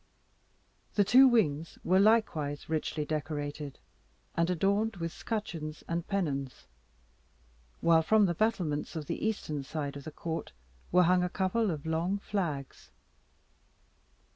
The 0.95 1.03
two 1.03 1.27
wings 1.27 1.77
were 1.83 1.99
likewise 1.99 2.67
richly 2.67 3.05
decorated, 3.05 3.77
and 4.35 4.49
adorned 4.49 4.95
with 4.95 5.11
scutcheons 5.13 5.83
and 5.87 6.07
pennons, 6.07 6.65
while 7.81 8.01
from 8.01 8.25
the 8.25 8.33
battlements 8.33 8.95
of 8.95 9.05
the 9.05 9.23
eastern 9.23 9.61
side 9.63 9.95
of 9.95 10.05
the 10.05 10.09
court 10.11 10.53
were 10.91 11.03
hung 11.03 11.21
a 11.21 11.29
couple 11.29 11.69
of 11.69 11.85
long 11.85 12.17
flags. 12.17 12.89